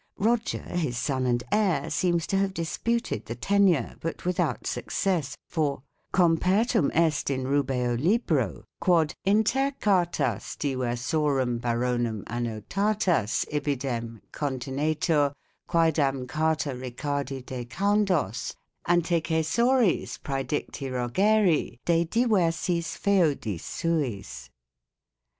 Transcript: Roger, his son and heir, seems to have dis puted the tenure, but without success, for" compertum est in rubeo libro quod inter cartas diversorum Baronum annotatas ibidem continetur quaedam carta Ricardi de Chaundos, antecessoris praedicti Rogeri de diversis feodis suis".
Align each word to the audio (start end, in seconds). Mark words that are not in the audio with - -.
Roger, 0.17 0.63
his 0.63 0.97
son 0.97 1.27
and 1.27 1.43
heir, 1.51 1.87
seems 1.91 2.25
to 2.25 2.35
have 2.35 2.55
dis 2.55 2.75
puted 2.79 3.25
the 3.27 3.35
tenure, 3.35 3.93
but 3.99 4.25
without 4.25 4.65
success, 4.65 5.37
for" 5.47 5.83
compertum 6.11 6.89
est 6.95 7.29
in 7.29 7.43
rubeo 7.45 7.95
libro 7.95 8.63
quod 8.79 9.13
inter 9.25 9.71
cartas 9.79 10.57
diversorum 10.57 11.59
Baronum 11.59 12.23
annotatas 12.23 13.45
ibidem 13.53 14.21
continetur 14.33 15.35
quaedam 15.69 16.27
carta 16.27 16.73
Ricardi 16.75 17.43
de 17.45 17.63
Chaundos, 17.65 18.55
antecessoris 18.87 20.17
praedicti 20.19 20.89
Rogeri 20.89 21.77
de 21.85 22.05
diversis 22.05 22.97
feodis 22.97 23.61
suis". 23.61 24.49